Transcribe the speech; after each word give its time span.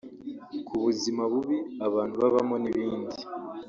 ku 0.67 0.73
buzima 0.83 1.23
bubi 1.31 1.57
abantu 1.87 2.15
babamo 2.23 2.55
n’ibindi 2.63 3.15